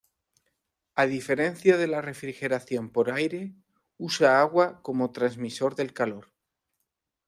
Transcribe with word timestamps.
A 1.01 1.03
diferencia 1.15 1.77
de 1.77 1.85
la 1.85 2.01
refrigeración 2.01 2.89
por 2.89 3.11
aire, 3.11 3.53
usa 3.99 4.39
agua 4.41 4.81
como 4.81 5.11
transmisor 5.11 5.75
del 5.75 5.93
calor. 5.93 6.31